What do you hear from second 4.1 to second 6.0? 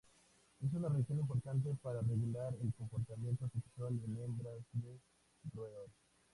hembras de roedor.